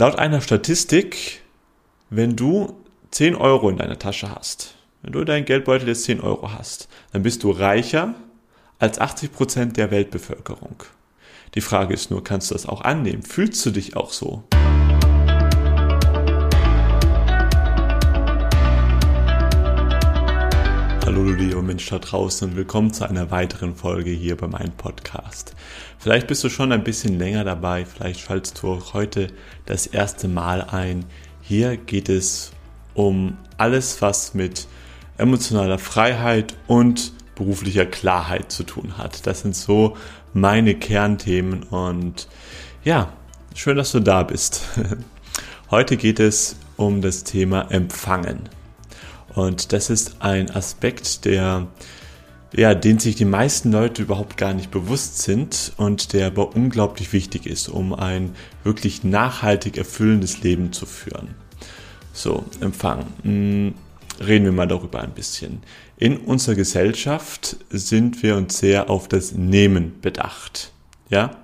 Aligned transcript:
laut 0.00 0.18
einer 0.18 0.40
Statistik, 0.40 1.42
wenn 2.08 2.34
du 2.34 2.74
10 3.10 3.34
Euro 3.34 3.68
in 3.68 3.76
deiner 3.76 3.98
Tasche 3.98 4.34
hast, 4.34 4.74
wenn 5.02 5.12
du 5.12 5.24
dein 5.24 5.44
Geldbeutel 5.44 5.88
jetzt 5.88 6.04
10 6.04 6.22
Euro 6.22 6.52
hast, 6.52 6.88
dann 7.12 7.22
bist 7.22 7.42
du 7.42 7.50
reicher 7.50 8.14
als 8.78 8.98
80 8.98 9.30
Prozent 9.30 9.76
der 9.76 9.90
Weltbevölkerung. 9.90 10.82
Die 11.54 11.60
Frage 11.60 11.92
ist 11.92 12.10
nur, 12.10 12.24
kannst 12.24 12.50
du 12.50 12.54
das 12.54 12.64
auch 12.64 12.80
annehmen? 12.80 13.22
Fühlst 13.22 13.64
du 13.66 13.72
dich 13.72 13.94
auch 13.94 14.12
so? 14.12 14.42
Hallo 21.10 21.24
du 21.24 21.32
lieber 21.32 21.60
Mensch 21.60 21.88
da 21.88 21.98
draußen 21.98 22.48
und 22.48 22.56
willkommen 22.56 22.92
zu 22.92 23.04
einer 23.04 23.32
weiteren 23.32 23.74
Folge 23.74 24.10
hier 24.10 24.36
bei 24.36 24.46
meinem 24.46 24.70
Podcast. 24.70 25.56
Vielleicht 25.98 26.28
bist 26.28 26.44
du 26.44 26.48
schon 26.48 26.70
ein 26.70 26.84
bisschen 26.84 27.18
länger 27.18 27.42
dabei, 27.42 27.84
vielleicht 27.84 28.20
schaltest 28.20 28.62
du 28.62 28.74
auch 28.74 28.94
heute 28.94 29.26
das 29.66 29.88
erste 29.88 30.28
Mal 30.28 30.62
ein. 30.62 31.04
Hier 31.42 31.76
geht 31.76 32.08
es 32.08 32.52
um 32.94 33.36
alles, 33.56 34.00
was 34.00 34.34
mit 34.34 34.68
emotionaler 35.18 35.80
Freiheit 35.80 36.54
und 36.68 37.12
beruflicher 37.34 37.86
Klarheit 37.86 38.52
zu 38.52 38.62
tun 38.62 38.96
hat. 38.96 39.26
Das 39.26 39.40
sind 39.40 39.56
so 39.56 39.96
meine 40.32 40.76
Kernthemen 40.76 41.64
und 41.64 42.28
ja, 42.84 43.12
schön, 43.56 43.76
dass 43.76 43.90
du 43.90 43.98
da 43.98 44.22
bist. 44.22 44.62
Heute 45.72 45.96
geht 45.96 46.20
es 46.20 46.54
um 46.76 47.02
das 47.02 47.24
Thema 47.24 47.68
Empfangen. 47.72 48.59
Und 49.34 49.72
das 49.72 49.90
ist 49.90 50.16
ein 50.20 50.50
Aspekt, 50.50 51.24
der 51.24 51.68
ja, 52.52 52.74
den 52.74 52.98
sich 52.98 53.14
die 53.14 53.24
meisten 53.24 53.70
Leute 53.70 54.02
überhaupt 54.02 54.36
gar 54.36 54.54
nicht 54.54 54.70
bewusst 54.70 55.22
sind 55.22 55.72
und 55.76 56.12
der 56.12 56.26
aber 56.26 56.54
unglaublich 56.56 57.12
wichtig 57.12 57.46
ist, 57.46 57.68
um 57.68 57.94
ein 57.94 58.34
wirklich 58.64 59.04
nachhaltig 59.04 59.76
erfüllendes 59.76 60.42
Leben 60.42 60.72
zu 60.72 60.86
führen. 60.86 61.34
So, 62.12 62.44
Empfang. 62.60 63.06
Hm, 63.22 63.74
reden 64.18 64.44
wir 64.46 64.52
mal 64.52 64.66
darüber 64.66 65.00
ein 65.00 65.12
bisschen. 65.12 65.62
In 65.96 66.16
unserer 66.16 66.56
Gesellschaft 66.56 67.56
sind 67.70 68.22
wir 68.22 68.36
uns 68.36 68.58
sehr 68.58 68.90
auf 68.90 69.06
das 69.06 69.32
Nehmen 69.32 70.00
bedacht. 70.00 70.72
Ja? 71.08 71.36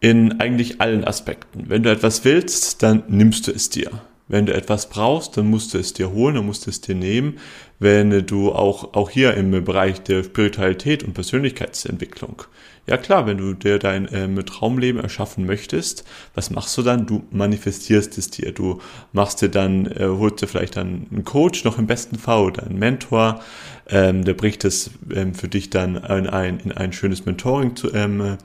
In 0.00 0.40
eigentlich 0.40 0.80
allen 0.80 1.04
Aspekten. 1.04 1.68
Wenn 1.68 1.82
du 1.82 1.90
etwas 1.90 2.24
willst, 2.24 2.82
dann 2.82 3.02
nimmst 3.08 3.46
du 3.46 3.52
es 3.52 3.68
dir. 3.68 3.90
Wenn 4.28 4.46
du 4.46 4.54
etwas 4.54 4.88
brauchst, 4.88 5.36
dann 5.36 5.48
musst 5.48 5.72
du 5.72 5.78
es 5.78 5.92
dir 5.92 6.10
holen, 6.10 6.34
dann 6.34 6.46
musst 6.46 6.66
du 6.66 6.70
es 6.70 6.80
dir 6.80 6.96
nehmen. 6.96 7.38
Wenn 7.78 8.26
du 8.26 8.52
auch, 8.52 8.94
auch 8.94 9.10
hier 9.10 9.34
im 9.34 9.64
Bereich 9.64 10.02
der 10.02 10.24
Spiritualität 10.24 11.04
und 11.04 11.14
Persönlichkeitsentwicklung. 11.14 12.42
Ja 12.88 12.96
klar, 12.96 13.26
wenn 13.26 13.38
du 13.38 13.52
dir 13.52 13.78
dein 13.78 14.08
ähm, 14.12 14.44
Traumleben 14.46 15.00
erschaffen 15.00 15.44
möchtest, 15.44 16.04
was 16.34 16.50
machst 16.50 16.76
du 16.78 16.82
dann? 16.82 17.06
Du 17.06 17.24
manifestierst 17.30 18.16
es 18.18 18.30
dir. 18.30 18.52
Du 18.52 18.80
machst 19.12 19.42
dir 19.42 19.48
dann, 19.48 19.86
äh, 19.86 20.06
holst 20.06 20.42
dir 20.42 20.46
vielleicht 20.46 20.76
dann 20.76 21.06
einen 21.10 21.24
Coach, 21.24 21.64
noch 21.64 21.78
im 21.78 21.86
besten 21.86 22.16
Fall, 22.16 22.44
oder 22.44 22.64
einen 22.64 22.78
Mentor, 22.78 23.40
ähm, 23.88 24.24
der 24.24 24.34
bricht 24.34 24.64
es 24.64 24.90
ähm, 25.12 25.34
für 25.34 25.48
dich 25.48 25.70
dann 25.70 25.96
in 25.96 26.28
ein, 26.28 26.60
in 26.60 26.72
ein 26.72 26.92
schönes 26.92 27.26
Mentoring 27.26 27.76
zu, 27.76 27.92
ähm, 27.92 28.38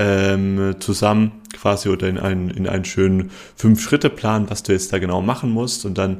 ähm, 0.00 0.76
zusammen 0.80 1.32
quasi 1.52 1.90
oder 1.90 2.08
in 2.08 2.18
einen, 2.18 2.48
in 2.48 2.66
einen 2.66 2.86
schönen 2.86 3.30
Fünf-Schritte-Plan, 3.56 4.48
was 4.48 4.62
du 4.62 4.72
jetzt 4.72 4.92
da 4.92 4.98
genau 4.98 5.20
machen 5.20 5.50
musst. 5.50 5.84
Und 5.84 5.98
dann 5.98 6.18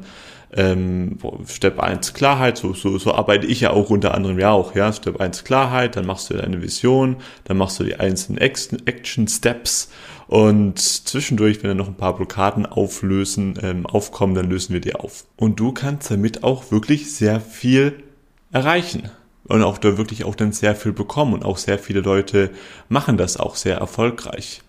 ähm, 0.53 1.17
Step 1.47 1.79
1 1.79 2.13
Klarheit, 2.13 2.57
so, 2.57 2.73
so, 2.73 2.99
so 2.99 3.15
arbeite 3.15 3.47
ich 3.47 3.61
ja 3.61 3.71
auch 3.71 3.89
unter 3.89 4.13
anderem 4.13 4.37
ja 4.37 4.51
auch, 4.51 4.75
ja, 4.75 4.93
Step 4.93 5.19
1 5.19 5.45
Klarheit, 5.45 5.95
dann 5.95 6.05
machst 6.05 6.29
du 6.29 6.35
deine 6.35 6.61
Vision, 6.61 7.15
dann 7.45 7.57
machst 7.57 7.79
du 7.79 7.83
die 7.83 7.95
einzelnen 7.95 8.39
Action 8.39 9.27
Steps. 9.27 9.89
Und 10.27 10.79
zwischendurch, 10.79 11.63
wenn 11.63 11.69
dann 11.69 11.77
noch 11.77 11.87
ein 11.87 11.97
paar 11.97 12.15
Blockaden 12.15 12.65
auflösen, 12.65 13.57
ähm, 13.63 13.85
aufkommen, 13.87 14.35
dann 14.35 14.49
lösen 14.49 14.73
wir 14.73 14.81
die 14.81 14.93
auf. 14.93 15.25
Und 15.37 15.59
du 15.59 15.71
kannst 15.71 16.11
damit 16.11 16.43
auch 16.43 16.71
wirklich 16.71 17.13
sehr 17.15 17.41
viel 17.41 18.03
erreichen 18.51 19.09
und 19.51 19.63
auch 19.63 19.77
da 19.77 19.97
wirklich 19.97 20.23
auch 20.23 20.35
dann 20.35 20.53
sehr 20.53 20.75
viel 20.75 20.93
bekommen 20.93 21.33
und 21.33 21.43
auch 21.43 21.57
sehr 21.57 21.77
viele 21.77 22.01
Leute 22.01 22.51
machen 22.89 23.17
das 23.17 23.37
auch 23.37 23.55
sehr 23.55 23.77
erfolgreich. 23.77 24.61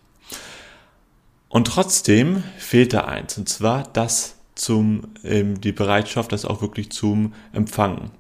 Und 1.49 1.69
trotzdem 1.69 2.43
fehlt 2.59 2.93
da 2.93 3.03
eins, 3.03 3.39
und 3.39 3.49
zwar 3.49 3.85
das 3.93 4.37
zum, 4.55 5.09
ähm, 5.23 5.61
die 5.61 5.73
Bereitschaft, 5.73 6.33
das 6.33 6.45
auch 6.45 6.63
wirklich 6.63 6.91
zum 6.91 7.35
Empfangen. 7.53 8.11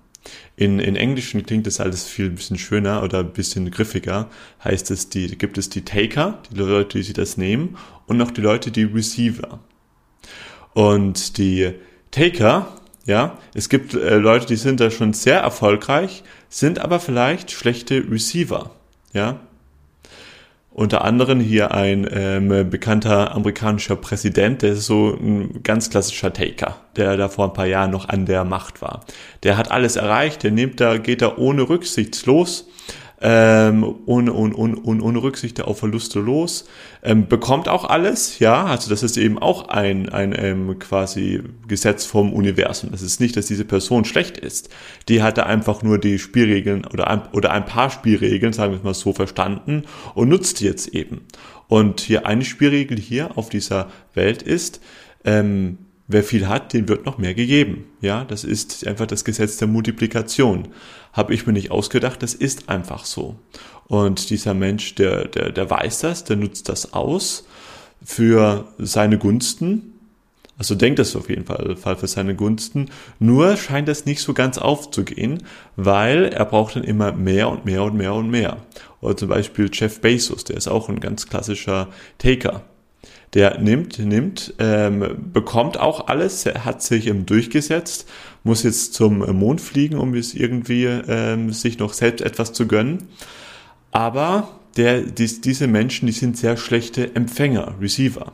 In, 0.54 0.78
in 0.78 0.94
Englischen 0.94 1.44
klingt 1.44 1.66
das 1.66 1.80
alles 1.80 2.04
viel 2.04 2.26
ein 2.26 2.36
bisschen 2.36 2.58
schöner 2.58 3.02
oder 3.02 3.20
ein 3.20 3.32
bisschen 3.32 3.70
griffiger. 3.70 4.28
Heißt 4.62 4.90
es, 4.92 5.08
die, 5.08 5.36
gibt 5.36 5.58
es 5.58 5.68
die 5.68 5.84
Taker, 5.84 6.38
die 6.52 6.58
Leute, 6.58 6.98
die 6.98 7.04
sich 7.04 7.14
das 7.14 7.36
nehmen, 7.36 7.76
und 8.06 8.18
noch 8.18 8.30
die 8.30 8.40
Leute, 8.40 8.70
die 8.70 8.84
Receiver. 8.84 9.58
Und 10.74 11.38
die 11.38 11.72
Taker, 12.12 12.76
ja, 13.06 13.38
es 13.54 13.68
gibt 13.68 13.94
äh, 13.94 14.16
Leute, 14.16 14.46
die 14.46 14.56
sind 14.56 14.80
da 14.80 14.90
schon 14.90 15.12
sehr 15.12 15.40
erfolgreich, 15.40 16.22
sind 16.48 16.78
aber 16.78 17.00
vielleicht 17.00 17.50
schlechte 17.50 18.04
Receiver. 18.10 18.70
Ja, 19.12 19.40
unter 20.74 21.04
anderem 21.04 21.38
hier 21.38 21.72
ein 21.72 22.08
ähm, 22.10 22.70
bekannter 22.70 23.34
amerikanischer 23.34 23.96
Präsident, 23.96 24.62
der 24.62 24.72
ist 24.72 24.86
so 24.86 25.18
ein 25.20 25.62
ganz 25.62 25.90
klassischer 25.90 26.32
Taker, 26.32 26.76
der 26.96 27.18
da 27.18 27.28
vor 27.28 27.48
ein 27.48 27.52
paar 27.52 27.66
Jahren 27.66 27.90
noch 27.90 28.08
an 28.08 28.24
der 28.24 28.44
Macht 28.44 28.80
war. 28.80 29.04
Der 29.42 29.58
hat 29.58 29.70
alles 29.70 29.96
erreicht, 29.96 30.42
der 30.42 30.50
nimmt 30.50 30.80
da, 30.80 30.96
geht 30.96 31.20
da 31.20 31.36
ohne 31.36 31.69
Rücksicht 31.69 32.14
ähm, 33.24 33.84
ohne, 34.06 34.32
ohne, 34.32 34.54
ohne, 34.56 35.02
ohne 35.02 35.22
Rücksicht 35.22 35.62
auf 35.62 35.78
Verluste 35.78 36.18
los, 36.18 36.66
ähm, 37.04 37.28
bekommt 37.28 37.68
auch 37.68 37.84
alles, 37.84 38.40
ja, 38.40 38.64
also 38.64 38.90
das 38.90 39.04
ist 39.04 39.16
eben 39.16 39.38
auch 39.38 39.68
ein, 39.68 40.08
ein 40.08 40.34
ähm, 40.36 40.78
quasi 40.80 41.40
Gesetz 41.68 42.04
vom 42.04 42.32
Universum. 42.32 42.90
Das 42.90 43.00
ist 43.00 43.20
nicht, 43.20 43.36
dass 43.36 43.46
diese 43.46 43.64
Person 43.64 44.04
schlecht 44.04 44.38
ist. 44.38 44.70
Die 45.08 45.22
hatte 45.22 45.46
einfach 45.46 45.84
nur 45.84 45.98
die 45.98 46.18
Spielregeln 46.18 46.84
oder 46.84 47.08
ein, 47.08 47.22
oder 47.32 47.52
ein 47.52 47.64
paar 47.64 47.90
Spielregeln, 47.90 48.52
sagen 48.52 48.72
wir 48.72 48.78
es 48.78 48.84
mal 48.84 48.94
so, 48.94 49.12
verstanden 49.12 49.84
und 50.14 50.28
nutzt 50.28 50.58
die 50.58 50.64
jetzt 50.64 50.88
eben. 50.88 51.22
Und 51.68 52.00
hier 52.00 52.26
eine 52.26 52.44
Spielregel 52.44 52.98
hier 52.98 53.38
auf 53.38 53.48
dieser 53.48 53.88
Welt 54.14 54.42
ist, 54.42 54.80
ähm, 55.24 55.78
wer 56.08 56.22
viel 56.22 56.48
hat, 56.48 56.72
dem 56.72 56.88
wird 56.88 57.06
noch 57.06 57.18
mehr 57.18 57.34
gegeben. 57.34 57.86
Ja, 58.00 58.24
das 58.24 58.44
ist 58.44 58.86
einfach 58.86 59.06
das 59.06 59.24
Gesetz 59.24 59.56
der 59.56 59.68
Multiplikation. 59.68 60.68
Habe 61.12 61.34
ich 61.34 61.46
mir 61.46 61.52
nicht 61.52 61.70
ausgedacht, 61.70 62.22
das 62.22 62.34
ist 62.34 62.68
einfach 62.68 63.04
so. 63.04 63.36
Und 63.86 64.30
dieser 64.30 64.54
Mensch, 64.54 64.94
der, 64.94 65.28
der, 65.28 65.50
der 65.50 65.68
weiß 65.68 66.00
das, 66.00 66.24
der 66.24 66.36
nutzt 66.36 66.68
das 66.68 66.92
aus 66.94 67.46
für 68.04 68.68
seine 68.78 69.18
Gunsten. 69.18 69.92
Also 70.58 70.74
denkt 70.74 70.98
das 70.98 71.16
auf 71.16 71.28
jeden 71.28 71.44
Fall, 71.44 71.76
Fall 71.76 71.96
für 71.96 72.06
seine 72.06 72.34
Gunsten. 72.34 72.90
Nur 73.18 73.56
scheint 73.56 73.88
das 73.88 74.06
nicht 74.06 74.20
so 74.20 74.32
ganz 74.32 74.58
aufzugehen, 74.58 75.42
weil 75.76 76.26
er 76.26 76.44
braucht 76.44 76.76
dann 76.76 76.84
immer 76.84 77.12
mehr 77.12 77.48
und 77.48 77.64
mehr 77.64 77.82
und 77.82 77.94
mehr 77.94 78.14
und 78.14 78.30
mehr. 78.30 78.58
Oder 79.00 79.16
zum 79.16 79.28
Beispiel 79.28 79.68
Jeff 79.72 80.00
Bezos, 80.00 80.44
der 80.44 80.56
ist 80.56 80.68
auch 80.68 80.88
ein 80.88 81.00
ganz 81.00 81.28
klassischer 81.28 81.88
Taker 82.18 82.62
der 83.34 83.59
nimmt, 83.59 83.98
nimmt, 83.98 84.54
ähm, 84.59 85.31
bekommt 85.32 85.81
auch 85.81 86.09
alles, 86.09 86.44
hat 86.47 86.82
sich 86.82 87.06
ähm, 87.06 87.25
durchgesetzt, 87.25 88.09
muss 88.44 88.62
jetzt 88.62 88.94
zum 88.94 89.19
Mond 89.38 89.60
fliegen, 89.60 89.97
um 89.97 90.15
es 90.15 90.34
irgendwie 90.34 90.84
ähm, 90.84 91.53
sich 91.53 91.78
noch 91.78 91.94
selbst 91.94 92.22
etwas 92.22 92.53
zu 92.53 92.66
gönnen. 92.66 93.09
Aber 93.91 94.48
der, 94.76 95.03
dies, 95.03 95.41
diese 95.41 95.66
Menschen, 95.66 96.06
die 96.06 96.12
sind 96.12 96.37
sehr 96.37 96.56
schlechte 96.56 97.15
Empfänger, 97.15 97.75
Receiver. 97.81 98.32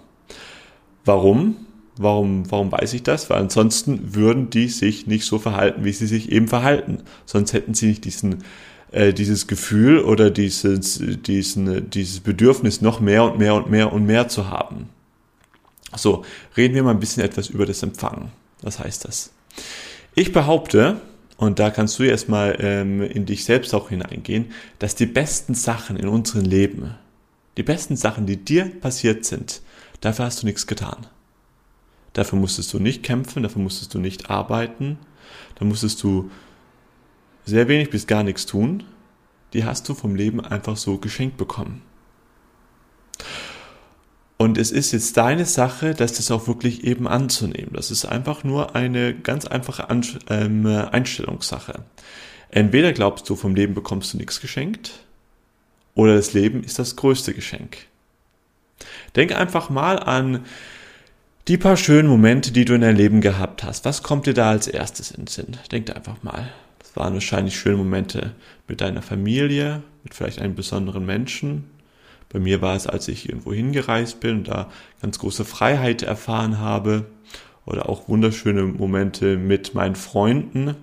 Warum? 1.04 1.56
Warum, 1.96 2.48
warum 2.50 2.70
weiß 2.70 2.94
ich 2.94 3.02
das? 3.02 3.28
Weil 3.28 3.40
ansonsten 3.40 4.14
würden 4.14 4.50
die 4.50 4.68
sich 4.68 5.08
nicht 5.08 5.24
so 5.24 5.38
verhalten, 5.38 5.84
wie 5.84 5.92
sie 5.92 6.06
sich 6.06 6.30
eben 6.30 6.46
verhalten. 6.46 6.98
Sonst 7.26 7.52
hätten 7.52 7.74
sie 7.74 7.88
nicht 7.88 8.04
diesen 8.04 8.44
äh, 8.92 9.12
dieses 9.12 9.46
Gefühl 9.46 10.00
oder 10.00 10.30
dieses, 10.30 11.00
diesen, 11.00 11.90
dieses 11.90 12.20
Bedürfnis 12.20 12.80
noch 12.80 13.00
mehr 13.00 13.24
und 13.24 13.38
mehr 13.38 13.54
und 13.54 13.70
mehr 13.70 13.92
und 13.92 14.06
mehr 14.06 14.28
zu 14.28 14.48
haben. 14.48 14.88
So, 15.96 16.24
reden 16.56 16.74
wir 16.74 16.82
mal 16.82 16.90
ein 16.92 17.00
bisschen 17.00 17.22
etwas 17.22 17.48
über 17.48 17.66
das 17.66 17.82
Empfangen. 17.82 18.30
Was 18.62 18.78
heißt 18.78 19.04
das? 19.04 19.30
Ich 20.14 20.32
behaupte, 20.32 21.00
und 21.36 21.58
da 21.58 21.70
kannst 21.70 21.98
du 21.98 22.02
erstmal 22.02 22.56
ähm, 22.60 23.02
in 23.02 23.26
dich 23.26 23.44
selbst 23.44 23.74
auch 23.74 23.88
hineingehen, 23.88 24.52
dass 24.78 24.94
die 24.94 25.06
besten 25.06 25.54
Sachen 25.54 25.96
in 25.96 26.08
unserem 26.08 26.44
Leben, 26.44 26.94
die 27.56 27.62
besten 27.62 27.96
Sachen, 27.96 28.26
die 28.26 28.36
dir 28.36 28.64
passiert 28.80 29.24
sind, 29.24 29.62
dafür 30.00 30.26
hast 30.26 30.42
du 30.42 30.46
nichts 30.46 30.66
getan. 30.66 31.06
Dafür 32.12 32.38
musstest 32.38 32.72
du 32.72 32.78
nicht 32.78 33.02
kämpfen, 33.02 33.42
dafür 33.42 33.62
musstest 33.62 33.94
du 33.94 33.98
nicht 33.98 34.30
arbeiten, 34.30 34.98
da 35.56 35.64
musstest 35.64 36.02
du 36.02 36.30
sehr 37.48 37.68
wenig 37.68 37.90
bis 37.90 38.06
gar 38.06 38.22
nichts 38.22 38.46
tun, 38.46 38.84
die 39.52 39.64
hast 39.64 39.88
du 39.88 39.94
vom 39.94 40.14
Leben 40.14 40.40
einfach 40.40 40.76
so 40.76 40.98
geschenkt 40.98 41.36
bekommen. 41.36 41.82
Und 44.36 44.56
es 44.56 44.70
ist 44.70 44.92
jetzt 44.92 45.16
deine 45.16 45.46
Sache, 45.46 45.94
das 45.94 46.12
das 46.12 46.30
auch 46.30 46.46
wirklich 46.46 46.84
eben 46.84 47.08
anzunehmen. 47.08 47.72
Das 47.72 47.90
ist 47.90 48.04
einfach 48.04 48.44
nur 48.44 48.76
eine 48.76 49.14
ganz 49.14 49.46
einfache 49.46 49.88
ähm, 50.30 50.66
Einstellungssache. 50.66 51.82
Entweder 52.50 52.92
glaubst 52.92 53.28
du, 53.28 53.34
vom 53.34 53.56
Leben 53.56 53.74
bekommst 53.74 54.14
du 54.14 54.18
nichts 54.18 54.40
geschenkt, 54.40 55.00
oder 55.94 56.14
das 56.14 56.32
Leben 56.32 56.62
ist 56.62 56.78
das 56.78 56.94
größte 56.94 57.34
Geschenk. 57.34 57.78
Denk 59.16 59.34
einfach 59.34 59.68
mal 59.68 59.98
an 59.98 60.44
die 61.48 61.56
paar 61.56 61.76
schönen 61.76 62.08
Momente, 62.08 62.52
die 62.52 62.64
du 62.64 62.74
in 62.74 62.82
deinem 62.82 62.96
Leben 62.96 63.20
gehabt 63.20 63.64
hast. 63.64 63.84
Was 63.84 64.04
kommt 64.04 64.26
dir 64.26 64.34
da 64.34 64.50
als 64.50 64.68
erstes 64.68 65.10
in 65.10 65.24
den 65.24 65.26
Sinn? 65.26 65.56
Denk 65.72 65.90
einfach 65.94 66.22
mal. 66.22 66.52
Das 66.88 66.96
waren 66.96 67.12
wahrscheinlich 67.12 67.58
schöne 67.58 67.76
Momente 67.76 68.34
mit 68.66 68.80
deiner 68.80 69.02
Familie, 69.02 69.82
mit 70.04 70.14
vielleicht 70.14 70.40
einem 70.40 70.54
besonderen 70.54 71.04
Menschen. 71.04 71.64
Bei 72.30 72.38
mir 72.38 72.62
war 72.62 72.76
es, 72.76 72.86
als 72.86 73.08
ich 73.08 73.28
irgendwo 73.28 73.52
hingereist 73.52 74.20
bin 74.20 74.38
und 74.38 74.48
da 74.48 74.70
ganz 75.02 75.18
große 75.18 75.44
Freiheit 75.44 76.02
erfahren 76.02 76.58
habe. 76.58 77.06
Oder 77.66 77.90
auch 77.90 78.08
wunderschöne 78.08 78.62
Momente 78.62 79.36
mit 79.36 79.74
meinen 79.74 79.96
Freunden. 79.96 80.76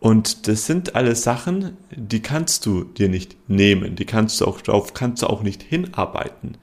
Und 0.00 0.48
das 0.48 0.66
sind 0.66 0.94
alles 0.94 1.22
Sachen, 1.22 1.78
die 1.90 2.20
kannst 2.20 2.66
du 2.66 2.84
dir 2.84 3.08
nicht 3.08 3.36
nehmen. 3.48 3.96
Die 3.96 4.04
kannst 4.04 4.42
du 4.42 4.44
auch, 4.44 4.60
darauf 4.60 4.92
kannst 4.92 5.22
du 5.22 5.28
auch 5.28 5.42
nicht 5.42 5.62
hinarbeiten. 5.62 6.58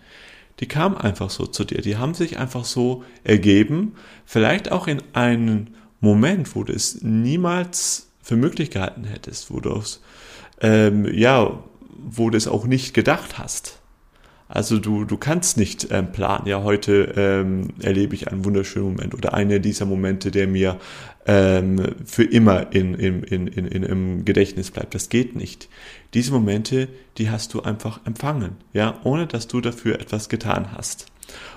Die 0.60 0.68
kamen 0.68 0.96
einfach 0.96 1.32
so 1.32 1.48
zu 1.48 1.64
dir. 1.64 1.82
Die 1.82 1.98
haben 1.98 2.14
sich 2.14 2.38
einfach 2.38 2.66
so 2.66 3.04
ergeben. 3.24 3.96
Vielleicht 4.26 4.72
auch 4.72 4.86
in 4.86 5.02
einem 5.14 5.70
Moment, 6.00 6.56
wo 6.56 6.64
du 6.64 6.74
es 6.74 7.02
niemals 7.02 8.13
für 8.24 8.36
möglich 8.36 8.72
gehalten 8.72 9.04
hättest, 9.04 9.52
wo 9.52 9.60
du 9.60 9.84
ähm, 10.62 11.06
ja, 11.14 11.60
wo 11.96 12.30
du 12.30 12.38
es 12.38 12.48
auch 12.48 12.66
nicht 12.66 12.94
gedacht 12.94 13.38
hast. 13.38 13.80
Also 14.48 14.78
du, 14.78 15.04
du 15.06 15.18
kannst 15.18 15.58
nicht 15.58 15.88
ähm, 15.92 16.12
planen, 16.12 16.48
ja, 16.48 16.64
heute 16.64 17.14
ähm, 17.16 17.70
erlebe 17.82 18.14
ich 18.14 18.28
einen 18.28 18.46
wunderschönen 18.46 18.90
Moment 18.94 19.14
oder 19.16 19.34
einer 19.34 19.60
dieser 19.60 19.86
Momente, 19.86 20.32
der 20.32 20.48
mir 20.48 20.80
ähm, 21.26 21.96
für 22.06 22.24
immer 22.24 22.72
in, 22.74 22.94
in, 22.94 23.24
in, 23.24 23.48
in, 23.48 23.66
in, 23.66 23.84
im 23.84 24.26
Gedächtnis 24.26 24.70
bleibt. 24.70 24.94
Das 24.94 25.10
geht 25.10 25.36
nicht. 25.36 25.70
Diese 26.14 26.32
Momente, 26.32 26.88
die 27.18 27.30
hast 27.30 27.54
du 27.54 27.62
einfach 27.64 28.02
empfangen, 28.06 28.58
ja, 28.74 29.00
ohne 29.04 29.28
dass 29.28 29.48
du 29.48 29.60
dafür 29.60 30.00
etwas 30.00 30.30
getan 30.30 30.72
hast. 30.74 31.08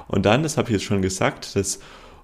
Und 0.09 0.25
dann, 0.25 0.43
das 0.43 0.57
habe 0.57 0.69
ich 0.71 0.75
jetzt 0.75 0.85
schon 0.85 1.03
gesagt, 1.03 1.55
das 1.55 1.81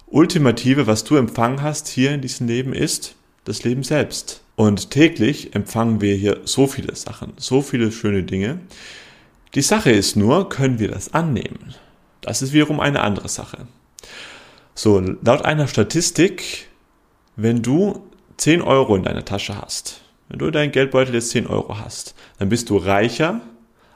Ultimative, 0.07 0.87
was 0.87 1.03
du 1.03 1.17
empfangen 1.17 1.61
hast 1.61 1.87
hier 1.87 2.11
in 2.11 2.21
diesem 2.21 2.47
Leben, 2.47 2.73
ist 2.73 3.15
das 3.45 3.63
Leben 3.63 3.83
selbst. 3.83 4.41
Und 4.55 4.91
täglich 4.91 5.55
empfangen 5.55 6.01
wir 6.01 6.15
hier 6.15 6.41
so 6.45 6.67
viele 6.67 6.95
Sachen, 6.95 7.33
so 7.37 7.61
viele 7.61 7.91
schöne 7.91 8.23
Dinge. 8.23 8.59
Die 9.55 9.61
Sache 9.61 9.91
ist 9.91 10.15
nur, 10.15 10.49
können 10.49 10.79
wir 10.79 10.89
das 10.89 11.13
annehmen? 11.13 11.73
Das 12.21 12.41
ist 12.41 12.53
wiederum 12.53 12.79
eine 12.79 13.01
andere 13.01 13.29
Sache. 13.29 13.67
So, 14.75 14.99
laut 14.99 15.43
einer 15.43 15.67
Statistik, 15.67 16.67
wenn 17.35 17.61
du 17.61 18.07
10 18.37 18.61
Euro 18.61 18.95
in 18.95 19.03
deiner 19.03 19.25
Tasche 19.25 19.59
hast, 19.59 20.01
wenn 20.29 20.39
du 20.39 20.49
dein 20.49 20.71
Geldbeutel 20.71 21.13
jetzt 21.13 21.29
10 21.29 21.47
Euro 21.47 21.77
hast, 21.77 22.15
dann 22.39 22.49
bist 22.49 22.69
du 22.69 22.77
reicher 22.77 23.41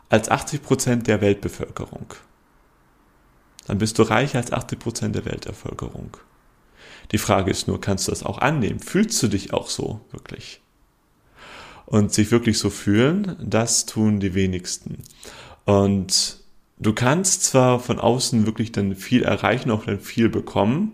als 0.09 0.29
80 0.29 0.61
Prozent 0.61 1.07
der 1.07 1.21
Weltbevölkerung. 1.21 2.13
Dann 3.67 3.77
bist 3.79 3.97
du 3.99 4.03
reicher 4.03 4.38
als 4.38 4.51
80 4.51 4.79
Prozent 4.79 5.15
der 5.15 5.25
Weltbevölkerung. 5.25 6.17
Die 7.12 7.18
Frage 7.18 7.51
ist 7.51 7.68
nur, 7.68 7.80
kannst 7.80 8.07
du 8.07 8.12
das 8.12 8.24
auch 8.24 8.39
annehmen? 8.39 8.80
Fühlst 8.80 9.21
du 9.24 9.27
dich 9.27 9.54
auch 9.54 9.69
so 9.69 10.01
wirklich? 10.12 10.62
Und 11.86 12.13
sich 12.13 12.31
wirklich 12.31 12.59
so 12.59 12.69
fühlen, 12.69 13.38
das 13.39 13.86
tun 13.86 14.19
die 14.19 14.33
wenigsten. 14.33 15.04
Und 15.65 16.39
du 16.80 16.94
kannst 16.94 17.44
zwar 17.44 17.80
von 17.80 18.00
außen 18.00 18.45
wirklich 18.45 18.71
dann 18.71 18.95
viel 18.95 19.24
erreichen, 19.24 19.71
auch 19.71 19.86
dann 19.86 20.00
viel 20.00 20.30
bekommen, 20.30 20.94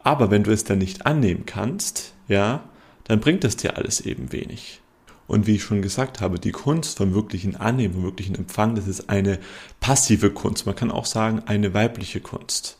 aber 0.00 0.30
wenn 0.30 0.44
du 0.44 0.52
es 0.52 0.64
dann 0.64 0.78
nicht 0.78 1.06
annehmen 1.06 1.46
kannst, 1.46 2.12
ja, 2.28 2.62
dann 3.04 3.20
bringt 3.20 3.44
das 3.44 3.56
dir 3.56 3.76
alles 3.76 4.00
eben 4.00 4.32
wenig. 4.32 4.80
Und 5.26 5.46
wie 5.46 5.56
ich 5.56 5.64
schon 5.64 5.82
gesagt 5.82 6.20
habe, 6.20 6.38
die 6.38 6.52
Kunst 6.52 6.98
vom 6.98 7.14
wirklichen 7.14 7.56
Annehmen, 7.56 7.94
vom 7.94 8.02
wirklichen 8.04 8.36
Empfang, 8.36 8.76
das 8.76 8.86
ist 8.86 9.10
eine 9.10 9.38
passive 9.80 10.30
Kunst. 10.30 10.66
Man 10.66 10.76
kann 10.76 10.92
auch 10.92 11.06
sagen, 11.06 11.42
eine 11.46 11.74
weibliche 11.74 12.20
Kunst. 12.20 12.78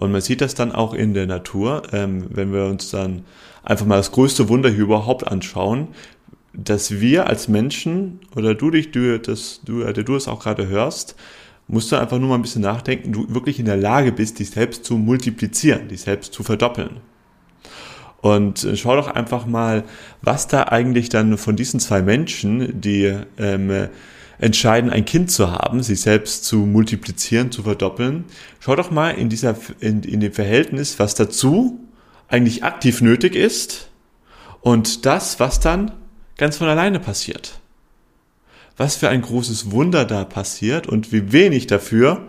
Und 0.00 0.12
man 0.12 0.22
sieht 0.22 0.40
das 0.40 0.54
dann 0.54 0.72
auch 0.72 0.94
in 0.94 1.12
der 1.12 1.26
Natur, 1.26 1.82
ähm, 1.92 2.24
wenn 2.30 2.54
wir 2.54 2.64
uns 2.64 2.90
dann 2.90 3.26
einfach 3.62 3.84
mal 3.84 3.98
das 3.98 4.12
größte 4.12 4.48
Wunder 4.48 4.70
hier 4.70 4.84
überhaupt 4.84 5.28
anschauen, 5.28 5.88
dass 6.54 7.02
wir 7.02 7.26
als 7.26 7.48
Menschen 7.48 8.18
oder 8.34 8.54
du 8.54 8.70
dich, 8.70 8.92
du, 8.92 9.18
das, 9.18 9.60
du, 9.62 9.84
der 9.84 10.02
du 10.02 10.16
es 10.16 10.26
auch 10.26 10.42
gerade 10.42 10.68
hörst, 10.68 11.16
musst 11.68 11.92
du 11.92 11.96
einfach 11.96 12.18
nur 12.18 12.30
mal 12.30 12.36
ein 12.36 12.40
bisschen 12.40 12.62
nachdenken, 12.62 13.12
du 13.12 13.26
wirklich 13.28 13.58
in 13.60 13.66
der 13.66 13.76
Lage 13.76 14.10
bist, 14.10 14.38
dich 14.38 14.48
selbst 14.48 14.86
zu 14.86 14.96
multiplizieren, 14.96 15.88
dich 15.88 16.00
selbst 16.00 16.32
zu 16.32 16.44
verdoppeln. 16.44 17.02
Und 18.22 18.64
äh, 18.64 18.78
schau 18.78 18.96
doch 18.96 19.08
einfach 19.08 19.44
mal, 19.44 19.84
was 20.22 20.48
da 20.48 20.62
eigentlich 20.62 21.10
dann 21.10 21.36
von 21.36 21.56
diesen 21.56 21.78
zwei 21.78 22.00
Menschen, 22.00 22.80
die 22.80 23.18
ähm, 23.36 23.90
entscheiden, 24.40 24.90
ein 24.90 25.04
Kind 25.04 25.30
zu 25.30 25.52
haben, 25.52 25.82
sich 25.82 26.00
selbst 26.00 26.44
zu 26.44 26.56
multiplizieren, 26.58 27.52
zu 27.52 27.62
verdoppeln. 27.62 28.24
Schau 28.58 28.74
doch 28.74 28.90
mal 28.90 29.10
in 29.10 29.28
dieser, 29.28 29.54
in, 29.80 30.02
in 30.02 30.20
dem 30.20 30.32
Verhältnis, 30.32 30.98
was 30.98 31.14
dazu 31.14 31.78
eigentlich 32.28 32.64
aktiv 32.64 33.02
nötig 33.02 33.34
ist 33.34 33.88
und 34.62 35.04
das, 35.04 35.40
was 35.40 35.60
dann 35.60 35.92
ganz 36.38 36.56
von 36.56 36.68
alleine 36.68 37.00
passiert. 37.00 37.60
Was 38.76 38.96
für 38.96 39.10
ein 39.10 39.20
großes 39.20 39.72
Wunder 39.72 40.06
da 40.06 40.24
passiert 40.24 40.86
und 40.86 41.12
wie 41.12 41.32
wenig 41.32 41.66
dafür 41.66 42.28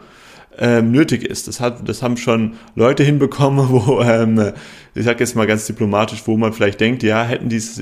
ähm, 0.58 0.92
nötig 0.92 1.24
ist. 1.24 1.48
Das, 1.48 1.60
hat, 1.60 1.88
das 1.88 2.02
haben 2.02 2.18
schon 2.18 2.56
Leute 2.76 3.04
hinbekommen, 3.04 3.70
wo, 3.70 4.02
ähm, 4.02 4.54
ich 4.94 5.06
sage 5.06 5.20
jetzt 5.20 5.36
mal 5.36 5.48
ganz 5.48 5.66
diplomatisch, 5.66 6.24
wo 6.26 6.38
man 6.38 6.54
vielleicht 6.54 6.80
denkt, 6.80 7.04
ja, 7.04 7.24
hätten 7.24 7.50
dies, 7.50 7.82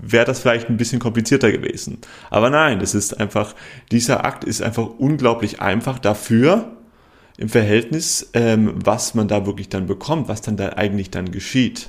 wäre 0.00 0.24
das 0.24 0.40
vielleicht 0.40 0.68
ein 0.68 0.76
bisschen 0.76 0.98
komplizierter 0.98 1.50
gewesen. 1.50 1.98
Aber 2.30 2.50
nein, 2.50 2.78
das 2.78 2.94
ist 2.94 3.18
einfach, 3.18 3.54
dieser 3.90 4.24
Akt 4.24 4.44
ist 4.44 4.62
einfach 4.62 4.88
unglaublich 4.98 5.60
einfach 5.60 5.98
dafür, 5.98 6.76
im 7.40 7.48
Verhältnis, 7.48 8.28
ähm, 8.34 8.74
was 8.84 9.14
man 9.14 9.26
da 9.26 9.46
wirklich 9.46 9.70
dann 9.70 9.86
bekommt, 9.86 10.28
was 10.28 10.42
dann 10.42 10.58
da 10.58 10.74
eigentlich 10.74 11.10
dann 11.10 11.32
geschieht. 11.32 11.88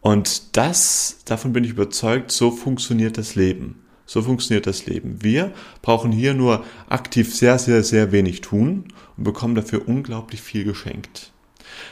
Und 0.00 0.56
das, 0.56 1.18
davon 1.26 1.52
bin 1.52 1.62
ich 1.62 1.72
überzeugt, 1.72 2.32
so 2.32 2.50
funktioniert 2.50 3.18
das 3.18 3.34
Leben. 3.34 3.82
So 4.06 4.22
funktioniert 4.22 4.66
das 4.66 4.86
Leben. 4.86 5.22
Wir 5.22 5.52
brauchen 5.82 6.10
hier 6.10 6.32
nur 6.32 6.64
aktiv 6.88 7.34
sehr, 7.34 7.58
sehr, 7.58 7.84
sehr 7.84 8.12
wenig 8.12 8.40
tun 8.40 8.84
und 9.20 9.24
bekommen 9.24 9.54
dafür 9.54 9.86
unglaublich 9.86 10.40
viel 10.40 10.64
geschenkt. 10.64 11.30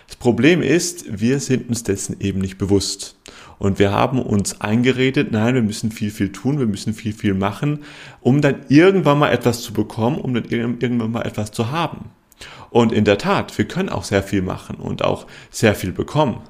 Das 0.06 0.16
Problem 0.16 0.62
ist, 0.62 1.20
wir 1.20 1.40
sind 1.40 1.69
uns 1.69 1.82
dessen 1.82 2.20
eben 2.20 2.40
nicht 2.40 2.56
bewusst. 2.56 3.16
Und 3.58 3.78
wir 3.78 3.92
haben 3.92 4.22
uns 4.22 4.62
eingeredet, 4.62 5.30
nein, 5.30 5.54
wir 5.54 5.62
müssen 5.62 5.92
viel, 5.92 6.10
viel 6.10 6.32
tun, 6.32 6.58
wir 6.58 6.66
müssen 6.66 6.94
viel, 6.94 7.12
viel 7.12 7.34
machen, 7.34 7.80
um 8.22 8.40
dann 8.40 8.62
irgendwann 8.70 9.19
mal 9.19 9.30
etwas 9.30 9.60
zu 9.60 9.75
bekommen, 9.75 10.16
um 10.16 10.32
dann 10.32 10.44
irgendwann 10.44 11.10
mal 11.10 11.26
etwas 11.26 11.52
zu 11.52 11.70
haben. 11.70 12.10
Und 12.70 12.92
in 12.92 13.04
der 13.04 13.19
Tat, 13.19 13.56
wir 13.58 13.66
können 13.66 13.90
auch 13.90 14.04
sehr 14.04 14.22
viel 14.22 14.40
machen 14.40 14.76
und 14.76 15.04
auch 15.04 15.26
sehr 15.50 15.74
viel 15.74 15.92
bekommen. 15.92 16.41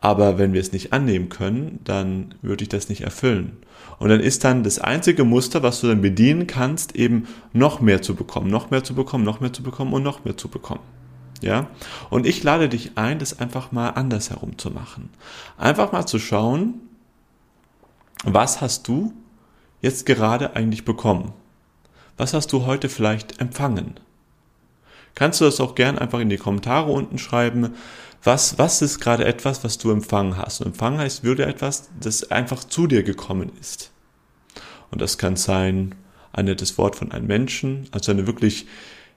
Aber 0.00 0.38
wenn 0.38 0.52
wir 0.52 0.60
es 0.60 0.72
nicht 0.72 0.92
annehmen 0.92 1.28
können, 1.28 1.80
dann 1.84 2.34
würde 2.40 2.62
ich 2.62 2.68
das 2.68 2.88
nicht 2.88 3.00
erfüllen. 3.02 3.56
Und 3.98 4.10
dann 4.10 4.20
ist 4.20 4.44
dann 4.44 4.62
das 4.62 4.78
einzige 4.78 5.24
Muster, 5.24 5.62
was 5.62 5.80
du 5.80 5.88
dann 5.88 6.00
bedienen 6.00 6.46
kannst, 6.46 6.94
eben 6.94 7.26
noch 7.52 7.80
mehr 7.80 8.00
zu 8.00 8.14
bekommen, 8.14 8.48
noch 8.48 8.70
mehr 8.70 8.84
zu 8.84 8.94
bekommen, 8.94 9.24
noch 9.24 9.40
mehr 9.40 9.52
zu 9.52 9.62
bekommen 9.62 9.92
und 9.92 10.04
noch 10.04 10.24
mehr 10.24 10.36
zu 10.36 10.48
bekommen. 10.48 10.82
Ja? 11.40 11.68
Und 12.10 12.26
ich 12.26 12.42
lade 12.42 12.68
dich 12.68 12.92
ein, 12.96 13.18
das 13.18 13.40
einfach 13.40 13.72
mal 13.72 13.90
anders 13.90 14.30
herum 14.30 14.56
zu 14.56 14.70
machen. 14.70 15.10
Einfach 15.56 15.90
mal 15.90 16.06
zu 16.06 16.18
schauen, 16.18 16.74
was 18.24 18.60
hast 18.60 18.86
du 18.86 19.12
jetzt 19.80 20.06
gerade 20.06 20.54
eigentlich 20.54 20.84
bekommen? 20.84 21.32
Was 22.16 22.34
hast 22.34 22.52
du 22.52 22.66
heute 22.66 22.88
vielleicht 22.88 23.40
empfangen? 23.40 24.00
Kannst 25.18 25.40
du 25.40 25.46
das 25.46 25.58
auch 25.58 25.74
gern 25.74 25.98
einfach 25.98 26.20
in 26.20 26.28
die 26.28 26.36
Kommentare 26.36 26.92
unten 26.92 27.18
schreiben. 27.18 27.74
Was, 28.22 28.56
was 28.56 28.82
ist 28.82 29.00
gerade 29.00 29.24
etwas, 29.24 29.64
was 29.64 29.76
du 29.76 29.90
empfangen 29.90 30.36
hast? 30.36 30.60
Und 30.60 30.68
empfangen 30.68 31.00
heißt, 31.00 31.24
würde 31.24 31.44
etwas, 31.44 31.88
das 31.98 32.30
einfach 32.30 32.62
zu 32.62 32.86
dir 32.86 33.02
gekommen 33.02 33.50
ist. 33.60 33.90
Und 34.92 35.02
das 35.02 35.18
kann 35.18 35.34
sein, 35.34 35.96
ein 36.32 36.44
nettes 36.44 36.78
Wort 36.78 36.94
von 36.94 37.10
einem 37.10 37.26
Menschen, 37.26 37.88
also 37.90 38.12
eine 38.12 38.28
wirklich 38.28 38.66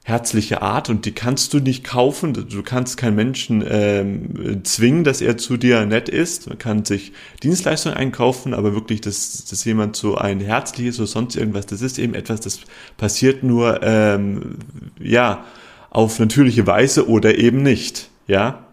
herzliche 0.03 0.63
Art 0.63 0.89
und 0.89 1.05
die 1.05 1.11
kannst 1.11 1.53
du 1.53 1.59
nicht 1.59 1.83
kaufen. 1.83 2.33
Du 2.33 2.63
kannst 2.63 2.97
keinen 2.97 3.15
Menschen 3.15 3.63
ähm, 3.69 4.63
zwingen, 4.63 5.03
dass 5.03 5.21
er 5.21 5.37
zu 5.37 5.55
dir 5.55 5.85
nett 5.85 6.09
ist. 6.09 6.49
Man 6.49 6.57
kann 6.57 6.83
sich 6.83 7.13
Dienstleistungen 7.43 7.95
einkaufen, 7.95 8.55
aber 8.55 8.73
wirklich, 8.73 9.01
dass, 9.01 9.45
dass 9.45 9.63
jemand 9.65 9.95
so 9.95 10.15
ein 10.17 10.39
herzliches 10.39 10.97
oder 10.97 11.05
sonst 11.05 11.35
irgendwas, 11.35 11.67
das 11.67 11.83
ist 11.83 11.99
eben 11.99 12.15
etwas, 12.15 12.41
das 12.41 12.61
passiert 12.97 13.43
nur, 13.43 13.83
ähm, 13.83 14.57
ja, 14.99 15.45
auf 15.91 16.19
natürliche 16.19 16.65
Weise 16.65 17.07
oder 17.07 17.37
eben 17.37 17.61
nicht, 17.61 18.09
ja. 18.25 18.65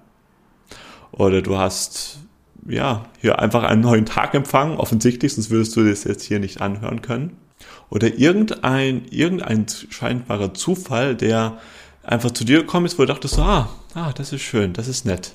Oder 1.11 1.43
du 1.43 1.59
hast, 1.59 2.21
ja, 2.67 3.07
hier 3.21 3.41
einfach 3.41 3.65
einen 3.65 3.83
neuen 3.83 4.07
Tag 4.07 4.35
empfangen, 4.35 4.79
offensichtlich, 4.79 5.35
sonst 5.35 5.51
würdest 5.51 5.77
du 5.77 5.87
das 5.87 6.05
jetzt 6.05 6.23
hier 6.23 6.39
nicht 6.39 6.61
anhören 6.61 7.03
können. 7.03 7.37
Oder 7.91 8.19
irgendein, 8.19 9.05
irgendein 9.11 9.67
scheinbarer 9.69 10.55
Zufall, 10.55 11.17
der 11.17 11.59
einfach 12.05 12.31
zu 12.31 12.45
dir 12.45 12.59
gekommen 12.61 12.87
ist, 12.87 12.99
wo 12.99 13.03
du 13.03 13.13
dachtest, 13.13 13.39
ah, 13.41 13.69
ah, 13.95 14.13
das 14.13 14.33
ist 14.33 14.43
schön, 14.43 14.73
das 14.73 14.87
ist 14.87 15.05
nett. 15.05 15.33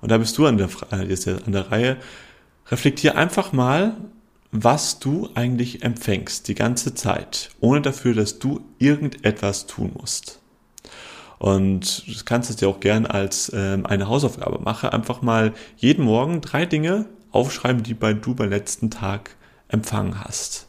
Und 0.00 0.10
da 0.10 0.18
bist 0.18 0.38
du 0.38 0.46
an 0.46 0.56
der, 0.56 0.68
äh, 0.92 1.36
an 1.44 1.52
der 1.52 1.70
Reihe. 1.70 1.98
Reflektier 2.70 3.16
einfach 3.16 3.52
mal, 3.52 3.96
was 4.50 4.98
du 4.98 5.28
eigentlich 5.34 5.82
empfängst 5.82 6.48
die 6.48 6.54
ganze 6.54 6.94
Zeit, 6.94 7.50
ohne 7.60 7.82
dafür, 7.82 8.14
dass 8.14 8.38
du 8.38 8.60
irgendetwas 8.78 9.66
tun 9.66 9.92
musst. 9.94 10.40
Und 11.38 12.06
du 12.06 12.24
kannst 12.24 12.50
es 12.50 12.56
dir 12.56 12.68
auch 12.68 12.80
gern 12.80 13.06
als 13.06 13.52
ähm, 13.54 13.86
eine 13.86 14.08
Hausaufgabe 14.08 14.58
machen. 14.58 14.90
Einfach 14.90 15.22
mal 15.22 15.52
jeden 15.76 16.04
Morgen 16.04 16.40
drei 16.40 16.66
Dinge 16.66 17.06
aufschreiben, 17.30 17.82
die 17.82 17.94
bei, 17.94 18.14
du 18.14 18.34
beim 18.34 18.50
letzten 18.50 18.90
Tag 18.90 19.36
empfangen 19.68 20.24
hast. 20.24 20.66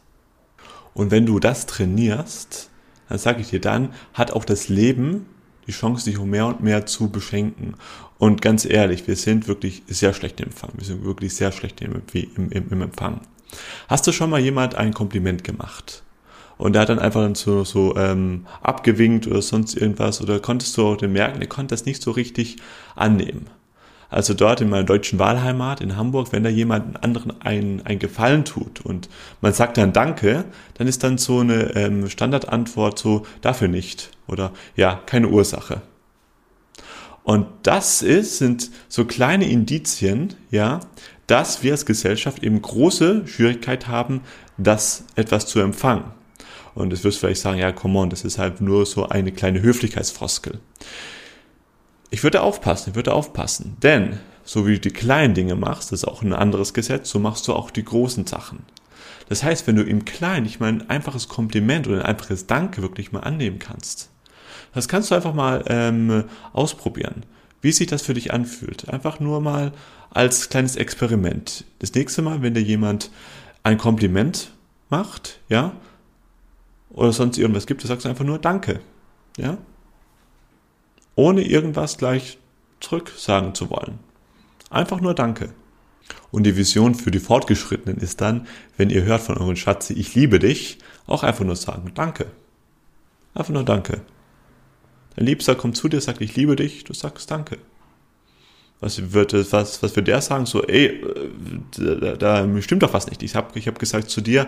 Und 0.93 1.11
wenn 1.11 1.25
du 1.25 1.39
das 1.39 1.67
trainierst, 1.67 2.69
dann 3.07 3.17
sage 3.17 3.41
ich 3.41 3.49
dir, 3.49 3.61
dann 3.61 3.93
hat 4.13 4.31
auch 4.31 4.43
das 4.43 4.67
Leben 4.67 5.27
die 5.67 5.71
Chance, 5.71 6.05
dich 6.05 6.17
um 6.17 6.29
mehr 6.29 6.47
und 6.47 6.61
mehr 6.61 6.85
zu 6.85 7.09
beschenken. 7.09 7.75
Und 8.17 8.41
ganz 8.41 8.65
ehrlich, 8.65 9.05
wir 9.07 9.15
sind 9.15 9.47
wirklich 9.47 9.83
sehr 9.87 10.13
schlecht 10.13 10.39
im 10.39 10.47
Empfang. 10.47 10.71
Wir 10.75 10.85
sind 10.85 11.03
wirklich 11.03 11.35
sehr 11.35 11.51
schlecht 11.51 11.81
im, 11.81 12.01
im, 12.13 12.51
im, 12.51 12.69
im 12.69 12.81
Empfang. 12.81 13.21
Hast 13.87 14.07
du 14.07 14.11
schon 14.11 14.29
mal 14.29 14.39
jemand 14.39 14.75
ein 14.75 14.93
Kompliment 14.93 15.43
gemacht? 15.43 16.03
Und 16.57 16.73
der 16.73 16.81
hat 16.83 16.89
dann 16.89 16.99
einfach 16.99 17.29
so, 17.35 17.63
so 17.63 17.95
ähm, 17.95 18.45
abgewinkt 18.61 19.27
oder 19.27 19.41
sonst 19.41 19.75
irgendwas. 19.75 20.21
Oder 20.21 20.39
konntest 20.39 20.75
du 20.77 20.87
auch 20.87 20.97
den 20.97 21.13
merken, 21.13 21.39
der 21.39 21.49
konnte 21.49 21.73
das 21.73 21.85
nicht 21.85 22.01
so 22.01 22.11
richtig 22.11 22.57
annehmen. 22.95 23.47
Also 24.09 24.33
dort 24.33 24.61
in 24.61 24.69
meiner 24.69 24.85
deutschen 24.85 25.19
Wahlheimat 25.19 25.81
in 25.81 25.97
Hamburg, 25.97 26.31
wenn 26.31 26.43
da 26.43 26.49
jemand 26.49 27.03
anderen 27.03 27.41
einen, 27.41 27.85
einen 27.85 27.99
Gefallen 27.99 28.45
tut 28.45 28.79
und 28.81 29.09
man 29.41 29.51
sagt 29.51 29.77
dann 29.77 29.91
Danke, 29.91 30.45
dann 30.75 30.87
ist 30.87 31.03
dann 31.03 31.17
so 31.17 31.39
eine 31.39 31.75
ähm, 31.75 32.09
Standardantwort 32.09 32.97
so 32.97 33.25
dafür 33.41 33.67
nicht 33.67 34.11
oder 34.27 34.51
ja, 34.77 35.01
keine 35.05 35.27
Ursache. 35.27 35.81
Und 37.23 37.47
das 37.63 38.01
ist, 38.01 38.37
sind 38.37 38.71
so 38.87 39.03
kleine 39.03 39.49
Indizien, 39.49 40.35
ja, 40.51 40.79
dass 41.27 41.61
wir 41.61 41.73
als 41.73 41.85
Gesellschaft 41.85 42.41
eben 42.41 42.61
große 42.61 43.27
Schwierigkeit 43.27 43.89
haben, 43.89 44.21
das 44.57 45.03
etwas 45.15 45.45
zu 45.45 45.59
empfangen. 45.59 46.05
Und 46.77 46.93
es 46.93 47.03
wirst 47.03 47.19
vielleicht 47.19 47.41
sagen, 47.41 47.57
ja, 47.57 47.71
come 47.71 47.97
on, 47.97 48.09
das 48.09 48.23
ist 48.23 48.37
halt 48.37 48.61
nur 48.61 48.85
so 48.85 49.09
eine 49.09 49.31
kleine 49.31 49.61
Höflichkeitsfroskel. 49.61 50.59
Ich 52.11 52.23
würde 52.23 52.41
aufpassen, 52.41 52.91
ich 52.91 52.95
würde 52.95 53.13
aufpassen. 53.13 53.77
Denn, 53.81 54.19
so 54.43 54.67
wie 54.67 54.75
du 54.75 54.79
die 54.81 54.91
kleinen 54.91 55.33
Dinge 55.33 55.55
machst, 55.55 55.91
das 55.91 56.03
ist 56.03 56.07
auch 56.07 56.21
ein 56.21 56.33
anderes 56.33 56.73
Gesetz, 56.73 57.09
so 57.09 57.19
machst 57.19 57.47
du 57.47 57.53
auch 57.53 57.71
die 57.71 57.83
großen 57.83 58.27
Sachen. 58.27 58.59
Das 59.27 59.43
heißt, 59.43 59.65
wenn 59.65 59.75
du 59.75 59.83
im 59.83 60.05
Kleinen 60.05 60.43
nicht 60.43 60.59
mal 60.59 60.67
ein 60.67 60.89
einfaches 60.89 61.27
Kompliment 61.27 61.87
oder 61.87 61.97
ein 61.97 62.05
einfaches 62.05 62.45
Danke 62.45 62.81
wirklich 62.81 63.11
mal 63.11 63.21
annehmen 63.21 63.59
kannst, 63.59 64.09
das 64.73 64.87
kannst 64.87 65.09
du 65.09 65.15
einfach 65.15 65.33
mal 65.33 65.65
ähm, 65.67 66.25
ausprobieren, 66.53 67.23
wie 67.61 67.71
sich 67.71 67.87
das 67.87 68.03
für 68.03 68.13
dich 68.13 68.31
anfühlt. 68.31 68.87
Einfach 68.87 69.19
nur 69.19 69.41
mal 69.41 69.73
als 70.11 70.49
kleines 70.49 70.75
Experiment. 70.75 71.65
Das 71.79 71.93
nächste 71.93 72.21
Mal, 72.21 72.43
wenn 72.43 72.53
dir 72.53 72.61
jemand 72.61 73.09
ein 73.63 73.79
Kompliment 73.79 74.51
macht, 74.89 75.39
ja, 75.49 75.73
oder 76.97 77.13
sonst 77.13 77.37
irgendwas 77.37 77.67
gibt, 77.67 77.83
du 77.83 77.87
sagst 77.87 78.07
einfach 78.07 78.25
nur 78.25 78.39
Danke. 78.39 78.79
Ja? 79.37 79.59
Ohne 81.13 81.43
irgendwas 81.43 81.97
gleich 81.97 82.39
zurück 82.79 83.13
sagen 83.15 83.53
zu 83.53 83.69
wollen. 83.69 83.99
Einfach 84.71 84.99
nur 84.99 85.13
Danke. 85.13 85.53
Und 86.31 86.43
die 86.43 86.57
Vision 86.57 86.95
für 86.95 87.11
die 87.11 87.19
Fortgeschrittenen 87.19 87.97
ist 87.99 88.19
dann, 88.19 88.47
wenn 88.77 88.89
ihr 88.89 89.03
hört 89.03 89.21
von 89.21 89.37
euren 89.37 89.55
Schatzi, 89.55 89.93
ich 89.93 90.15
liebe 90.15 90.39
dich, 90.39 90.79
auch 91.05 91.21
einfach 91.21 91.45
nur 91.45 91.55
sagen 91.55 91.91
Danke. 91.93 92.25
Einfach 93.35 93.53
nur 93.53 93.63
Danke. 93.63 94.01
Dein 95.15 95.27
Liebster 95.27 95.53
kommt 95.53 95.77
zu 95.77 95.89
dir, 95.89 96.01
sagt, 96.01 96.21
ich 96.21 96.35
liebe 96.35 96.55
dich, 96.55 96.83
du 96.83 96.93
sagst 96.95 97.29
Danke. 97.29 97.59
Was 98.79 99.13
wird, 99.13 99.33
was, 99.51 99.83
was 99.83 99.95
wird 99.95 100.07
der 100.07 100.21
sagen? 100.21 100.47
So, 100.47 100.63
ey, 100.63 100.85
äh, 100.87 101.99
da, 101.99 102.15
da 102.15 102.61
stimmt 102.61 102.81
doch 102.81 102.93
was 102.93 103.07
nicht. 103.07 103.21
Ich 103.21 103.35
habe 103.35 103.57
ich 103.57 103.67
hab 103.67 103.77
gesagt 103.77 104.09
zu 104.09 104.21
dir, 104.21 104.47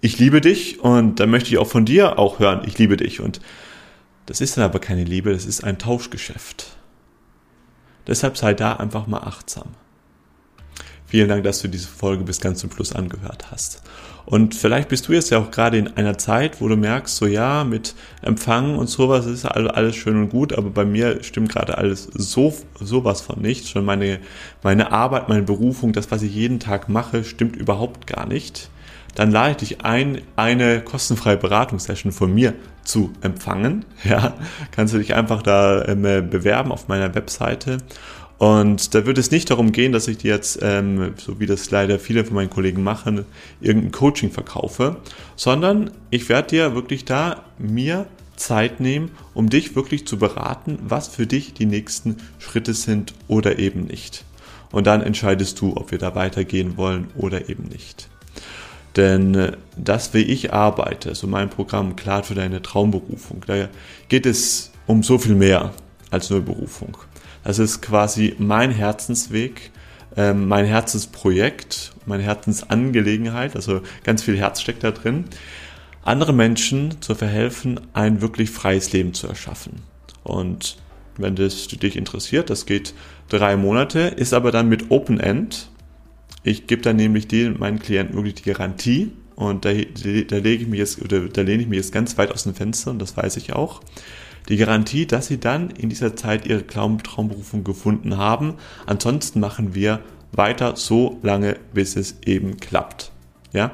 ich 0.00 0.18
liebe 0.18 0.40
dich 0.40 0.80
und 0.80 1.20
dann 1.20 1.30
möchte 1.30 1.50
ich 1.50 1.58
auch 1.58 1.66
von 1.66 1.84
dir 1.84 2.18
auch 2.18 2.38
hören, 2.38 2.62
ich 2.66 2.78
liebe 2.78 2.96
dich. 2.96 3.20
Und 3.20 3.40
das 4.26 4.40
ist 4.40 4.56
dann 4.56 4.64
aber 4.64 4.78
keine 4.78 5.04
Liebe, 5.04 5.32
das 5.32 5.44
ist 5.44 5.64
ein 5.64 5.78
Tauschgeschäft. 5.78 6.76
Deshalb 8.06 8.36
sei 8.36 8.54
da 8.54 8.74
einfach 8.74 9.06
mal 9.06 9.18
achtsam. 9.18 9.68
Vielen 11.06 11.28
Dank, 11.28 11.42
dass 11.42 11.60
du 11.60 11.68
diese 11.68 11.88
Folge 11.88 12.22
bis 12.22 12.40
ganz 12.40 12.60
zum 12.60 12.70
Schluss 12.70 12.94
angehört 12.94 13.50
hast. 13.50 13.82
Und 14.26 14.54
vielleicht 14.54 14.88
bist 14.88 15.08
du 15.08 15.12
jetzt 15.12 15.30
ja 15.30 15.38
auch 15.38 15.50
gerade 15.50 15.76
in 15.76 15.88
einer 15.88 16.16
Zeit, 16.16 16.60
wo 16.60 16.68
du 16.68 16.76
merkst, 16.76 17.16
so 17.16 17.26
ja, 17.26 17.64
mit 17.64 17.96
Empfangen 18.22 18.76
und 18.76 18.86
sowas 18.86 19.26
ist 19.26 19.44
alles 19.44 19.96
schön 19.96 20.16
und 20.16 20.28
gut, 20.28 20.52
aber 20.52 20.70
bei 20.70 20.84
mir 20.84 21.24
stimmt 21.24 21.50
gerade 21.50 21.78
alles 21.78 22.04
so 22.04 22.54
sowas 22.78 23.22
von 23.22 23.40
nicht. 23.40 23.68
Schon 23.68 23.84
meine 23.84 24.20
meine 24.62 24.92
Arbeit, 24.92 25.28
meine 25.28 25.42
Berufung, 25.42 25.92
das 25.92 26.12
was 26.12 26.22
ich 26.22 26.32
jeden 26.32 26.60
Tag 26.60 26.88
mache, 26.88 27.24
stimmt 27.24 27.56
überhaupt 27.56 28.06
gar 28.06 28.26
nicht 28.26 28.70
dann 29.14 29.30
lade 29.30 29.52
ich 29.52 29.56
dich 29.56 29.84
ein, 29.84 30.22
eine 30.36 30.80
kostenfreie 30.80 31.36
Beratungssession 31.36 32.12
von 32.12 32.34
mir 32.34 32.54
zu 32.84 33.12
empfangen. 33.20 33.84
Ja, 34.04 34.34
kannst 34.70 34.94
du 34.94 34.98
dich 34.98 35.14
einfach 35.14 35.42
da 35.42 35.84
ähm, 35.84 36.02
bewerben 36.30 36.72
auf 36.72 36.88
meiner 36.88 37.14
Webseite. 37.14 37.78
Und 38.38 38.94
da 38.94 39.04
wird 39.04 39.18
es 39.18 39.30
nicht 39.30 39.50
darum 39.50 39.70
gehen, 39.70 39.92
dass 39.92 40.08
ich 40.08 40.16
dir 40.16 40.34
jetzt, 40.34 40.60
ähm, 40.62 41.12
so 41.18 41.38
wie 41.38 41.46
das 41.46 41.70
leider 41.70 41.98
viele 41.98 42.24
von 42.24 42.34
meinen 42.36 42.48
Kollegen 42.48 42.82
machen, 42.82 43.26
irgendein 43.60 43.92
Coaching 43.92 44.30
verkaufe, 44.30 44.96
sondern 45.36 45.90
ich 46.08 46.30
werde 46.30 46.48
dir 46.48 46.74
wirklich 46.74 47.04
da 47.04 47.44
mir 47.58 48.06
Zeit 48.36 48.80
nehmen, 48.80 49.10
um 49.34 49.50
dich 49.50 49.76
wirklich 49.76 50.06
zu 50.06 50.18
beraten, 50.18 50.78
was 50.82 51.08
für 51.08 51.26
dich 51.26 51.52
die 51.52 51.66
nächsten 51.66 52.16
Schritte 52.38 52.72
sind 52.72 53.12
oder 53.28 53.58
eben 53.58 53.82
nicht. 53.82 54.24
Und 54.72 54.86
dann 54.86 55.02
entscheidest 55.02 55.60
du, 55.60 55.76
ob 55.76 55.90
wir 55.90 55.98
da 55.98 56.14
weitergehen 56.14 56.78
wollen 56.78 57.08
oder 57.16 57.50
eben 57.50 57.64
nicht. 57.64 58.08
Denn 58.96 59.34
äh, 59.34 59.52
das, 59.76 60.14
wie 60.14 60.22
ich 60.22 60.52
arbeite, 60.52 61.14
so 61.14 61.26
mein 61.26 61.50
Programm 61.50 61.96
Klar 61.96 62.22
für 62.22 62.34
deine 62.34 62.62
Traumberufung, 62.62 63.44
da 63.46 63.68
geht 64.08 64.26
es 64.26 64.72
um 64.86 65.02
so 65.02 65.18
viel 65.18 65.34
mehr 65.34 65.72
als 66.10 66.30
nur 66.30 66.40
Berufung. 66.40 66.96
Das 67.44 67.58
ist 67.58 67.80
quasi 67.80 68.34
mein 68.38 68.70
Herzensweg, 68.70 69.70
ähm, 70.16 70.48
mein 70.48 70.64
Herzensprojekt, 70.64 71.92
meine 72.06 72.22
Herzensangelegenheit, 72.22 73.56
also 73.56 73.80
ganz 74.04 74.22
viel 74.22 74.36
Herz 74.36 74.60
steckt 74.60 74.82
da 74.82 74.90
drin, 74.90 75.24
andere 76.02 76.32
Menschen 76.32 77.00
zu 77.00 77.14
verhelfen, 77.14 77.80
ein 77.92 78.20
wirklich 78.20 78.50
freies 78.50 78.92
Leben 78.92 79.14
zu 79.14 79.28
erschaffen. 79.28 79.82
Und 80.22 80.76
wenn 81.16 81.36
das 81.36 81.68
dich 81.68 81.96
interessiert, 81.96 82.50
das 82.50 82.66
geht 82.66 82.94
drei 83.28 83.56
Monate, 83.56 84.00
ist 84.00 84.34
aber 84.34 84.50
dann 84.50 84.68
mit 84.68 84.90
Open 84.90 85.20
End, 85.20 85.69
ich 86.42 86.66
gebe 86.66 86.82
dann 86.82 86.96
nämlich 86.96 87.28
den, 87.28 87.58
meinen 87.58 87.78
Klienten 87.78 88.16
wirklich 88.16 88.34
die 88.34 88.50
Garantie 88.50 89.12
und 89.36 89.64
da, 89.64 89.72
da 89.72 90.36
lege 90.36 90.62
ich 90.62 90.68
mich 90.68 90.78
jetzt, 90.78 91.02
oder 91.02 91.20
da 91.20 91.42
lehne 91.42 91.62
ich 91.62 91.68
mich 91.68 91.78
jetzt 91.78 91.92
ganz 91.92 92.18
weit 92.18 92.30
aus 92.32 92.44
dem 92.44 92.54
Fenster 92.54 92.90
und 92.90 92.98
das 93.00 93.16
weiß 93.16 93.36
ich 93.36 93.52
auch. 93.52 93.80
Die 94.48 94.56
Garantie, 94.56 95.06
dass 95.06 95.26
sie 95.26 95.38
dann 95.38 95.70
in 95.70 95.88
dieser 95.88 96.16
Zeit 96.16 96.46
ihre 96.46 96.66
Traumberufung 96.66 97.62
gefunden 97.62 98.16
haben. 98.16 98.54
Ansonsten 98.86 99.40
machen 99.40 99.74
wir 99.74 100.00
weiter 100.32 100.76
so 100.76 101.18
lange, 101.22 101.56
bis 101.72 101.96
es 101.96 102.16
eben 102.24 102.58
klappt. 102.58 103.12
Ja? 103.52 103.70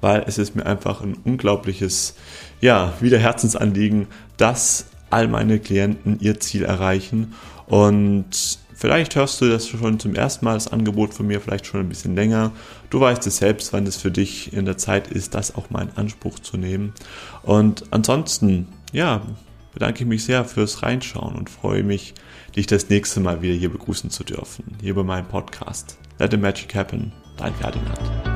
Weil 0.00 0.24
es 0.26 0.38
ist 0.38 0.56
mir 0.56 0.66
einfach 0.66 1.00
ein 1.00 1.14
unglaubliches, 1.14 2.16
ja, 2.60 2.92
wieder 3.00 3.18
Herzensanliegen, 3.18 4.08
dass 4.36 4.86
all 5.10 5.28
meine 5.28 5.58
Klienten 5.58 6.18
ihr 6.20 6.40
Ziel 6.40 6.64
erreichen 6.64 7.34
und 7.66 8.58
Vielleicht 8.78 9.16
hörst 9.16 9.40
du 9.40 9.48
das 9.48 9.66
schon 9.66 9.98
zum 9.98 10.14
ersten 10.14 10.44
Mal, 10.44 10.52
das 10.52 10.68
Angebot 10.68 11.14
von 11.14 11.26
mir, 11.26 11.40
vielleicht 11.40 11.64
schon 11.64 11.80
ein 11.80 11.88
bisschen 11.88 12.14
länger. 12.14 12.52
Du 12.90 13.00
weißt 13.00 13.26
es 13.26 13.38
selbst, 13.38 13.72
wann 13.72 13.86
es 13.86 13.96
für 13.96 14.10
dich 14.10 14.52
in 14.52 14.66
der 14.66 14.76
Zeit 14.76 15.08
ist, 15.08 15.34
das 15.34 15.54
auch 15.54 15.70
mal 15.70 15.82
in 15.82 15.96
Anspruch 15.96 16.38
zu 16.40 16.58
nehmen. 16.58 16.92
Und 17.42 17.84
ansonsten, 17.90 18.68
ja, 18.92 19.22
bedanke 19.72 20.00
ich 20.00 20.06
mich 20.06 20.24
sehr 20.24 20.44
fürs 20.44 20.82
Reinschauen 20.82 21.36
und 21.36 21.48
freue 21.48 21.82
mich, 21.82 22.12
dich 22.54 22.66
das 22.66 22.90
nächste 22.90 23.20
Mal 23.20 23.40
wieder 23.40 23.54
hier 23.54 23.70
begrüßen 23.70 24.10
zu 24.10 24.24
dürfen, 24.24 24.76
hier 24.82 24.94
bei 24.94 25.02
meinem 25.02 25.26
Podcast. 25.26 25.96
Let 26.18 26.32
the 26.32 26.36
Magic 26.36 26.74
Happen, 26.74 27.12
dein 27.38 27.54
Ferdinand. 27.54 28.35